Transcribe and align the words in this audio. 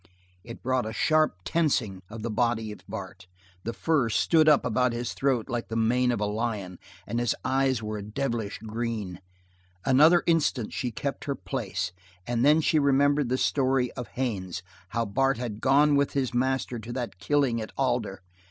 It 0.43 0.63
brought 0.63 0.87
a 0.87 0.93
sharp 0.93 1.35
tensing 1.45 2.01
of 2.09 2.23
the 2.23 2.31
body 2.31 2.71
of 2.71 2.79
Bart 2.89 3.27
the 3.63 3.71
fur 3.71 4.09
stood 4.09 4.49
up 4.49 4.65
about 4.65 4.93
his 4.93 5.13
throat 5.13 5.47
like 5.47 5.67
the 5.67 5.75
mane 5.75 6.11
of 6.11 6.19
a 6.19 6.25
lion, 6.25 6.79
and 7.05 7.19
his 7.19 7.35
eyes 7.45 7.83
were 7.83 7.99
a 7.99 8.01
devilish 8.01 8.57
green. 8.65 9.21
Another 9.85 10.23
instant 10.25 10.73
she 10.73 10.89
kept 10.89 11.25
her 11.25 11.35
place, 11.35 11.91
and 12.25 12.43
then 12.43 12.61
she 12.61 12.79
remembered 12.79 13.29
the 13.29 13.37
story 13.37 13.91
of 13.91 14.07
Haines 14.07 14.63
how 14.89 15.05
Bart 15.05 15.37
had 15.37 15.61
gone 15.61 15.95
with 15.95 16.13
his 16.13 16.33
master 16.33 16.79
to 16.79 16.91
that 16.93 17.19
killing 17.19 17.61
at 17.61 17.71
Alder. 17.77 18.23